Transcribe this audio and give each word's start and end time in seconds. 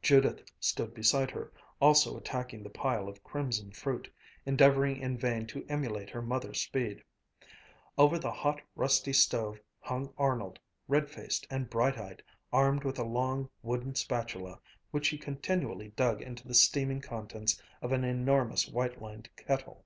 Judith 0.00 0.42
stood 0.60 0.94
beside 0.94 1.30
her, 1.32 1.52
also 1.78 2.16
attacking 2.16 2.62
the 2.62 2.70
pile 2.70 3.06
of 3.06 3.22
crimson 3.22 3.70
fruit, 3.70 4.08
endeavoring 4.46 4.96
in 4.96 5.18
vain 5.18 5.46
to 5.48 5.62
emulate 5.68 6.08
her 6.08 6.22
mother's 6.22 6.58
speed. 6.62 7.04
Over 7.98 8.18
the 8.18 8.32
hot, 8.32 8.62
rusty 8.76 9.12
stove 9.12 9.60
hung 9.80 10.14
Arnold, 10.16 10.58
red 10.88 11.10
faced 11.10 11.46
and 11.50 11.68
bright 11.68 11.98
eyed, 11.98 12.22
armed 12.50 12.82
with 12.82 12.98
a 12.98 13.04
long, 13.04 13.50
wooden 13.62 13.94
spatula 13.94 14.58
which 14.90 15.08
he 15.08 15.18
continually 15.18 15.88
dug 15.88 16.22
into 16.22 16.48
the 16.48 16.54
steaming 16.54 17.02
contents 17.02 17.60
of 17.82 17.92
an 17.92 18.04
enormous 18.04 18.66
white 18.66 19.02
lined 19.02 19.28
kettle. 19.36 19.84